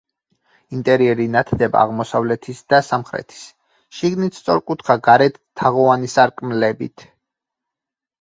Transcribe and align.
ინტერიერი 0.75 1.25
ნათდება 1.33 1.81
აღმოსავლეთის 1.87 2.61
და 2.73 2.79
სამხრეთის, 2.87 3.43
შიგნით 3.97 4.39
სწორკუთხა 4.39 4.95
გარეთ 5.09 5.37
თაღოვანი 5.61 6.11
სარკმლებით. 6.15 7.05